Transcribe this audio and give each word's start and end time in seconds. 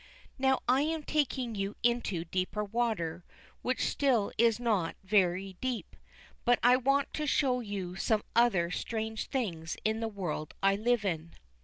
Now 0.39 0.63
I 0.67 0.81
am 0.81 1.03
taking 1.03 1.53
you 1.53 1.75
into 1.83 2.25
deeper 2.25 2.63
water, 2.63 3.23
which 3.61 3.87
still 3.87 4.31
is 4.35 4.59
not 4.59 4.95
so 5.03 5.07
very 5.07 5.57
deep, 5.61 5.95
but 6.43 6.57
I 6.63 6.75
want 6.75 7.13
to 7.13 7.27
show 7.27 7.59
you 7.59 7.95
some 7.95 8.23
other 8.35 8.71
strange 8.71 9.27
things 9.27 9.77
in 9.85 9.99
the 9.99 10.07
world 10.07 10.55
I 10.63 10.75
live 10.75 11.05
in. 11.05 11.35